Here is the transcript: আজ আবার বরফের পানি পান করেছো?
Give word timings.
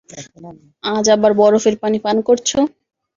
আজ 0.91 1.05
আবার 1.15 1.31
বরফের 1.39 1.75
পানি 1.83 1.97
পান 2.05 2.17
করেছো? 2.27 2.57